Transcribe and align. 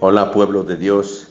Hola 0.00 0.30
pueblo 0.30 0.62
de 0.62 0.76
Dios. 0.76 1.26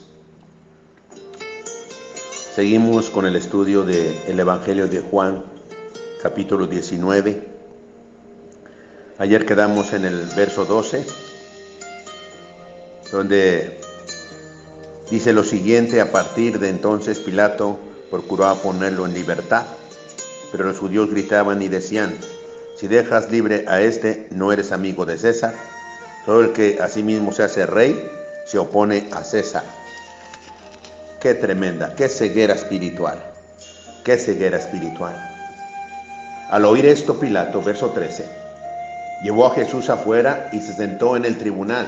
Seguimos 2.54 3.09
con 3.09 3.25
el 3.25 3.38
estudio 3.38 3.83
del 3.86 4.38
Evangelio 4.38 4.90
de 4.90 5.00
Juan, 5.00 5.46
capítulo 6.21 6.68
19. 6.68 7.48
Ayer 9.20 9.46
quedamos 9.46 9.94
en 9.94 10.04
el 10.04 10.26
verso 10.36 10.66
12, 10.66 11.06
donde 13.10 13.79
dice 15.10 15.31
lo 15.31 15.46
siguiente, 15.46 16.02
a 16.02 16.12
partir 16.12 16.59
de 16.59 16.68
entonces 16.68 17.20
Pilato 17.20 17.80
procuraba 18.12 18.55
ponerlo 18.55 19.05
en 19.05 19.13
libertad, 19.13 19.63
pero 20.52 20.66
los 20.66 20.77
judíos 20.77 21.09
gritaban 21.09 21.62
y 21.62 21.70
decían, 21.70 22.18
si 22.76 22.90
dejas 22.90 23.31
libre 23.31 23.63
a 23.70 23.80
este, 23.80 24.27
no 24.30 24.52
eres 24.52 24.73
amigo 24.73 25.05
de 25.05 25.18
César. 25.18 25.55
Todo 26.26 26.41
el 26.41 26.52
que 26.52 26.81
a 26.81 26.90
sí 26.90 27.04
mismo 27.04 27.31
se 27.31 27.44
hace 27.44 27.66
rey, 27.66 28.16
se 28.48 28.58
opone 28.58 29.09
a 29.12 29.23
César. 29.23 29.64
Qué 31.20 31.34
tremenda, 31.34 31.94
qué 31.96 32.08
ceguera 32.08 32.54
espiritual, 32.54 33.22
qué 34.04 34.18
ceguera 34.18 34.58
espiritual. 34.58 35.16
Al 36.50 36.64
oír 36.64 36.86
esto, 36.86 37.20
Pilato, 37.20 37.62
verso 37.62 37.90
13, 37.90 38.26
llevó 39.22 39.48
a 39.48 39.55
Jesús 39.55 39.90
afuera 39.90 40.50
y 40.54 40.62
se 40.62 40.74
sentó 40.74 41.18
en 41.18 41.26
el 41.26 41.38
tribunal, 41.38 41.88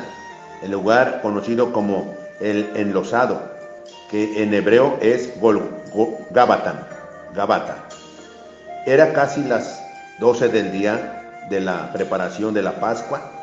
el 0.62 0.72
lugar 0.72 1.22
conocido 1.22 1.72
como 1.72 2.14
el 2.41 2.70
enlosado, 2.76 3.41
que 4.12 4.44
en 4.44 4.53
hebreo 4.53 4.98
es 5.02 5.30
Gabatan, 6.31 6.86
Gabata. 7.34 7.86
Era 8.86 9.14
casi 9.14 9.44
las 9.44 9.81
12 10.20 10.50
del 10.50 10.72
día 10.72 11.45
de 11.50 11.62
la 11.62 11.94
preparación 11.94 12.53
de 12.53 12.64
la 12.64 12.80
Pascua. 12.80 13.38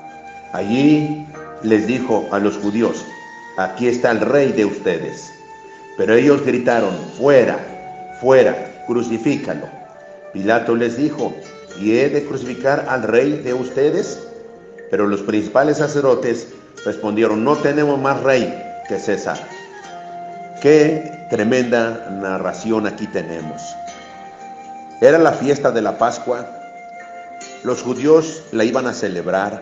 Allí 0.52 1.26
les 1.62 1.86
dijo 1.86 2.26
a 2.32 2.38
los 2.38 2.56
judíos, 2.56 3.04
aquí 3.58 3.88
está 3.88 4.10
el 4.10 4.20
rey 4.20 4.52
de 4.52 4.64
ustedes. 4.64 5.32
Pero 5.96 6.14
ellos 6.14 6.44
gritaron, 6.44 6.94
fuera, 7.18 7.58
fuera, 8.20 8.84
crucifícalo. 8.86 9.66
Pilato 10.32 10.74
les 10.74 10.96
dijo, 10.96 11.34
¿y 11.80 11.98
he 11.98 12.08
de 12.08 12.24
crucificar 12.24 12.86
al 12.88 13.02
rey 13.02 13.40
de 13.42 13.54
ustedes? 13.54 14.20
Pero 14.90 15.06
los 15.06 15.22
principales 15.22 15.78
sacerdotes 15.78 16.48
respondieron, 16.84 17.42
no 17.44 17.56
tenemos 17.56 17.98
más 18.00 18.22
rey 18.22 18.62
que 18.88 18.98
César. 18.98 19.38
Qué 20.60 21.26
tremenda 21.30 22.08
narración 22.20 22.86
aquí 22.86 23.06
tenemos. 23.06 23.62
Era 25.00 25.18
la 25.18 25.32
fiesta 25.32 25.70
de 25.70 25.82
la 25.82 25.98
Pascua 25.98 26.46
los 27.66 27.82
judíos 27.82 28.44
la 28.52 28.62
iban 28.62 28.86
a 28.86 28.94
celebrar, 28.94 29.60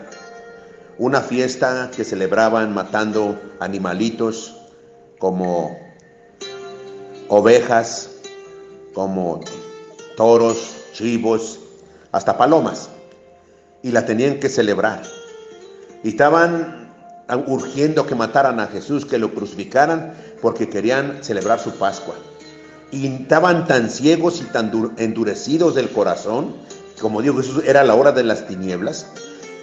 una 0.98 1.20
fiesta 1.20 1.91
que 1.95 2.05
celebraban 2.05 2.73
matando 2.73 3.41
animalitos 3.61 4.56
como 5.19 5.78
ovejas, 7.28 8.11
como 8.92 9.41
toros, 10.17 10.77
chivos, 10.92 11.59
hasta 12.12 12.37
palomas, 12.37 12.91
y 13.83 13.91
la 13.91 14.06
tenían 14.06 14.39
que 14.39 14.48
celebrar. 14.48 15.03
Y 16.03 16.11
estaban 16.11 16.92
urgiendo 17.47 18.06
que 18.06 18.15
mataran 18.15 18.61
a 18.61 18.67
Jesús, 18.67 19.05
que 19.05 19.19
lo 19.19 19.34
crucificaran, 19.34 20.15
porque 20.41 20.69
querían 20.69 21.25
celebrar 21.25 21.59
su 21.59 21.72
Pascua. 21.72 22.15
Y 22.91 23.06
estaban 23.06 23.67
tan 23.67 23.91
ciegos 23.91 24.41
y 24.41 24.45
tan 24.45 24.95
endurecidos 24.98 25.75
del 25.75 25.91
corazón 25.91 26.55
como 27.00 27.22
digo, 27.22 27.37
Jesús 27.37 27.62
era 27.67 27.84
la 27.84 27.95
hora 27.95 28.12
de 28.12 28.25
las 28.25 28.47
tinieblas, 28.47 29.06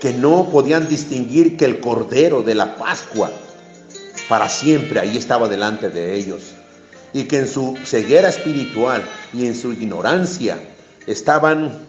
que 0.02 0.14
no 0.14 0.50
podían 0.50 0.90
distinguir 0.90 1.56
que 1.56 1.66
el 1.66 1.80
Cordero 1.80 2.42
de 2.42 2.56
la 2.56 2.76
Pascua 2.76 3.32
para 4.28 4.50
siempre 4.50 5.00
ahí 5.00 5.16
estaba 5.16 5.48
delante 5.48 5.90
de 5.90 6.16
ellos. 6.16 6.42
Y 7.14 7.26
que 7.26 7.40
en 7.40 7.48
su 7.48 7.78
ceguera 7.86 8.30
espiritual 8.30 9.04
y 9.34 9.46
en 9.46 9.56
su 9.56 9.72
ignorancia 9.72 10.58
estaban 11.08 11.88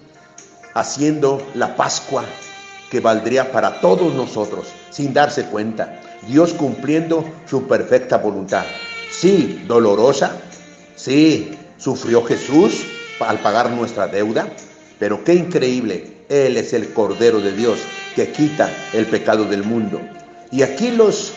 haciendo 0.75 1.45
la 1.55 1.75
Pascua 1.75 2.25
que 2.91 3.01
valdría 3.01 3.51
para 3.51 3.81
todos 3.81 4.15
nosotros, 4.15 4.67
sin 4.91 5.15
darse 5.15 5.47
cuenta. 5.47 5.99
Dios 6.29 6.53
cumpliendo 6.53 7.25
su 7.49 7.67
perfecta 7.67 8.19
voluntad. 8.19 8.65
Sí, 9.11 9.65
dolorosa. 9.67 10.37
Sí, 10.97 11.57
sufrió 11.79 12.23
Jesús 12.25 12.85
al 13.21 13.39
pagar 13.39 13.71
nuestra 13.71 14.07
deuda 14.07 14.49
pero 15.03 15.25
qué 15.25 15.35
increíble, 15.35 16.12
Él 16.29 16.57
es 16.57 16.73
el 16.73 16.93
Cordero 16.93 17.41
de 17.41 17.53
Dios 17.53 17.81
que 18.15 18.31
quita 18.31 18.71
el 18.93 19.07
pecado 19.07 19.45
del 19.45 19.63
mundo. 19.63 20.01
Y 20.51 20.63
aquí 20.63 20.91
los 20.91 21.33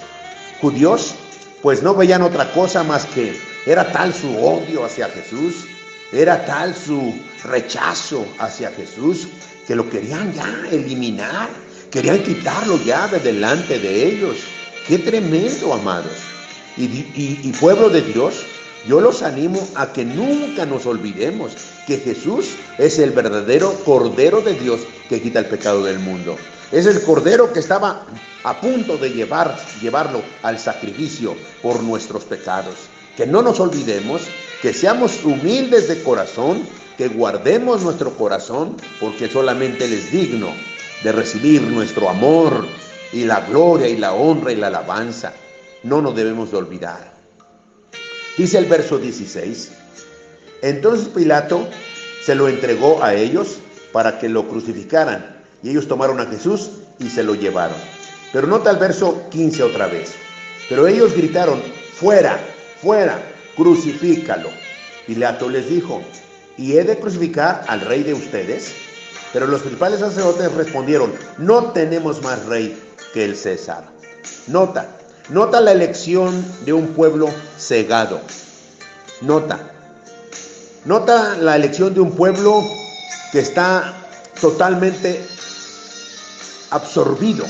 judíos 0.61 1.15
pues 1.61 1.81
no 1.81 1.95
veían 1.95 2.21
otra 2.21 2.51
cosa 2.51 2.83
más 2.83 3.05
que 3.07 3.35
era 3.65 3.91
tal 3.91 4.13
su 4.13 4.37
odio 4.37 4.85
hacia 4.85 5.09
Jesús, 5.09 5.65
era 6.11 6.45
tal 6.45 6.75
su 6.75 7.13
rechazo 7.43 8.25
hacia 8.39 8.71
Jesús, 8.71 9.27
que 9.67 9.75
lo 9.75 9.89
querían 9.89 10.31
ya 10.33 10.47
eliminar, 10.71 11.49
querían 11.89 12.21
quitarlo 12.21 12.77
ya 12.83 13.07
de 13.07 13.19
delante 13.19 13.79
de 13.79 14.07
ellos. 14.07 14.37
Qué 14.87 14.99
tremendo, 14.99 15.73
amados. 15.73 16.13
Y, 16.77 16.83
y 17.15 17.51
pueblo 17.59 17.89
de 17.89 18.01
Dios, 18.01 18.45
yo 18.87 19.01
los 19.01 19.23
animo 19.23 19.67
a 19.75 19.91
que 19.91 20.05
nunca 20.05 20.65
nos 20.65 20.85
olvidemos 20.85 21.53
que 21.87 21.97
Jesús 21.97 22.55
es 22.77 22.99
el 22.99 23.11
verdadero 23.11 23.73
Cordero 23.83 24.41
de 24.41 24.53
Dios 24.53 24.81
que 25.09 25.21
quita 25.21 25.39
el 25.39 25.47
pecado 25.47 25.83
del 25.83 25.99
mundo. 25.99 26.35
Es 26.71 26.85
el 26.85 27.01
Cordero 27.01 27.51
que 27.51 27.59
estaba 27.59 28.05
a 28.43 28.61
punto 28.61 28.97
de 28.97 29.09
llevar, 29.09 29.57
llevarlo 29.81 30.21
al 30.43 30.59
sacrificio 30.59 31.35
por 31.63 31.81
nuestros 31.81 32.25
pecados. 32.25 32.75
Que 33.17 33.25
no 33.25 33.41
nos 33.41 33.59
olvidemos, 33.59 34.21
que 34.61 34.73
seamos 34.73 35.23
humildes 35.23 35.87
de 35.87 36.03
corazón, 36.03 36.63
que 36.97 37.07
guardemos 37.07 37.81
nuestro 37.81 38.11
corazón, 38.11 38.77
porque 38.99 39.27
solamente 39.27 39.85
Él 39.85 39.93
es 39.93 40.11
digno 40.11 40.49
de 41.03 41.11
recibir 41.11 41.61
nuestro 41.63 42.09
amor 42.09 42.67
y 43.11 43.23
la 43.25 43.41
gloria 43.41 43.87
y 43.87 43.97
la 43.97 44.13
honra 44.13 44.51
y 44.51 44.57
la 44.57 44.67
alabanza. 44.67 45.33
No 45.83 46.01
nos 46.01 46.15
debemos 46.15 46.51
de 46.51 46.57
olvidar. 46.57 47.14
Dice 48.37 48.57
el 48.57 48.65
verso 48.65 48.97
16, 48.97 49.71
entonces 50.61 51.07
Pilato 51.07 51.69
se 52.25 52.35
lo 52.35 52.49
entregó 52.49 53.01
a 53.01 53.13
ellos 53.13 53.59
para 53.93 54.19
que 54.19 54.27
lo 54.27 54.47
crucificaran 54.47 55.37
y 55.63 55.69
ellos 55.69 55.87
tomaron 55.87 56.19
a 56.19 56.25
Jesús 56.25 56.71
y 56.99 57.09
se 57.09 57.23
lo 57.23 57.35
llevaron. 57.35 57.77
Pero 58.33 58.47
nota 58.47 58.71
el 58.71 58.77
verso 58.77 59.29
15 59.29 59.63
otra 59.63 59.87
vez. 59.87 60.15
Pero 60.67 60.87
ellos 60.87 61.15
gritaron, 61.15 61.61
fuera, 61.93 62.37
fuera, 62.81 63.21
crucifícalo. 63.55 64.49
Pilato 65.07 65.49
les 65.49 65.69
dijo, 65.69 66.01
¿y 66.57 66.73
he 66.77 66.83
de 66.83 66.99
crucificar 66.99 67.63
al 67.67 67.81
rey 67.81 68.03
de 68.03 68.13
ustedes? 68.13 68.73
Pero 69.31 69.47
los 69.47 69.61
principales 69.61 69.99
sacerdotes 69.99 70.51
respondieron, 70.53 71.13
no 71.37 71.71
tenemos 71.71 72.21
más 72.21 72.45
rey 72.47 72.77
que 73.13 73.23
el 73.23 73.37
César. 73.37 73.85
Nota, 74.47 74.89
Nota 75.29 75.59
la 75.59 75.71
elección 75.71 76.45
de 76.65 76.73
un 76.73 76.89
pueblo 76.89 77.27
cegado. 77.57 78.21
Nota. 79.21 79.59
Nota 80.85 81.35
la 81.37 81.55
elección 81.55 81.95
de 81.95 81.99
un 81.99 82.11
pueblo 82.11 82.63
que 83.31 83.39
está 83.39 83.91
totalmente 84.39 85.25
absorbido 86.69 87.43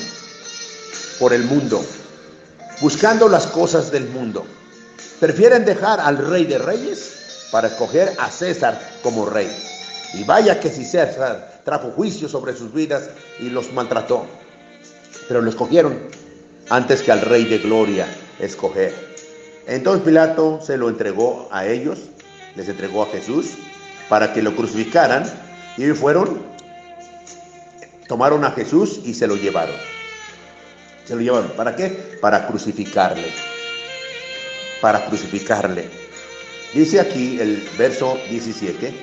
por 1.19 1.33
el 1.33 1.43
mundo, 1.43 1.83
buscando 2.79 3.27
las 3.27 3.45
cosas 3.47 3.91
del 3.91 4.07
mundo. 4.07 4.45
Prefieren 5.19 5.65
dejar 5.65 5.99
al 5.99 6.17
rey 6.17 6.45
de 6.45 6.59
reyes 6.59 7.47
para 7.51 7.67
escoger 7.67 8.13
a 8.19 8.31
César 8.31 8.79
como 9.03 9.25
rey. 9.25 9.51
Y 10.13 10.23
vaya 10.23 10.61
que 10.61 10.69
si 10.69 10.85
César 10.85 11.59
trajo 11.65 11.91
juicio 11.91 12.29
sobre 12.29 12.55
sus 12.55 12.73
vidas 12.73 13.09
y 13.37 13.49
los 13.49 13.73
maltrató, 13.73 14.25
pero 15.27 15.41
lo 15.41 15.49
escogieron 15.49 16.24
antes 16.69 17.01
que 17.01 17.11
al 17.11 17.21
Rey 17.21 17.45
de 17.45 17.59
Gloria 17.59 18.07
escoger. 18.39 18.93
Entonces 19.67 20.03
Pilato 20.03 20.59
se 20.61 20.77
lo 20.77 20.89
entregó 20.89 21.47
a 21.51 21.65
ellos, 21.65 21.99
les 22.55 22.69
entregó 22.69 23.03
a 23.03 23.07
Jesús 23.07 23.51
para 24.09 24.33
que 24.33 24.41
lo 24.41 24.55
crucificaran 24.55 25.25
y 25.77 25.85
fueron, 25.87 26.41
tomaron 28.07 28.43
a 28.45 28.51
Jesús 28.51 29.01
y 29.03 29.13
se 29.13 29.27
lo 29.27 29.35
llevaron. 29.35 29.75
Se 31.05 31.15
lo 31.15 31.21
llevaron. 31.21 31.51
¿Para 31.51 31.75
qué? 31.75 32.17
Para 32.21 32.47
crucificarle. 32.47 33.31
Para 34.81 35.05
crucificarle. 35.05 35.89
Dice 36.73 36.99
aquí 36.99 37.39
el 37.39 37.67
verso 37.77 38.17
17, 38.29 38.93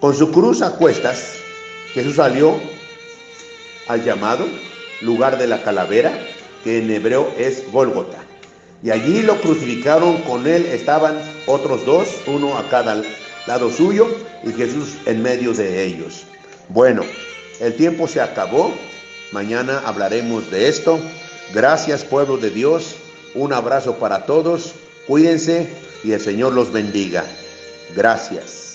con 0.00 0.14
su 0.14 0.30
cruz 0.30 0.62
a 0.62 0.76
cuestas, 0.76 1.34
Jesús 1.92 2.16
salió 2.16 2.58
al 3.86 4.02
llamado 4.02 4.46
lugar 5.02 5.36
de 5.38 5.46
la 5.46 5.62
calavera 5.62 6.18
que 6.64 6.78
en 6.78 6.90
hebreo 6.90 7.32
es 7.38 7.70
Gólgota. 7.70 8.18
Y 8.82 8.90
allí 8.90 9.22
lo 9.22 9.40
crucificaron, 9.40 10.18
con 10.22 10.46
él 10.46 10.66
estaban 10.66 11.18
otros 11.46 11.86
dos, 11.86 12.08
uno 12.26 12.58
a 12.58 12.68
cada 12.68 13.02
lado 13.46 13.70
suyo 13.70 14.08
y 14.42 14.52
Jesús 14.52 14.96
en 15.06 15.22
medio 15.22 15.52
de 15.52 15.84
ellos. 15.84 16.24
Bueno, 16.68 17.02
el 17.60 17.74
tiempo 17.76 18.08
se 18.08 18.20
acabó, 18.20 18.74
mañana 19.32 19.82
hablaremos 19.84 20.50
de 20.50 20.68
esto. 20.68 20.98
Gracias 21.52 22.04
pueblo 22.04 22.38
de 22.38 22.50
Dios 22.50 22.96
Un 23.34 23.52
abrazo 23.52 23.96
para 23.96 24.26
todos, 24.26 24.74
cuídense 25.06 25.68
y 26.04 26.12
el 26.12 26.20
Señor 26.20 26.52
los 26.52 26.72
bendiga. 26.72 27.24
Gracias. 27.96 28.73